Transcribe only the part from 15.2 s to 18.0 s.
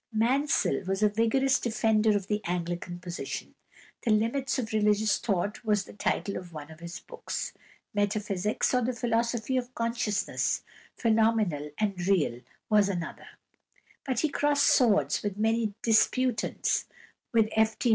with many disputants, with F. D.